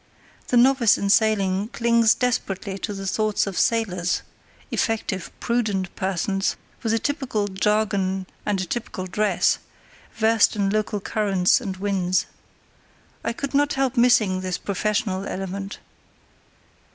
[0.47, 6.97] The novice in sailing clings desperately to the thoughts of sailors—effective, prudent persons, with a
[6.97, 9.59] typical jargon and a typical dress,
[10.15, 12.25] versed in local currents and winds.
[13.23, 15.77] I could not help missing this professional element.